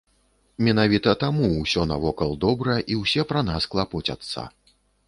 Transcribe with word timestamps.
Менавіта 0.67 1.13
таму 1.25 1.51
усё 1.61 1.85
навокал 1.93 2.35
добра 2.47 2.81
і 2.95 2.99
ўсе 3.05 3.21
пра 3.35 3.49
нас 3.53 3.71
клапоцяцца. 3.77 4.53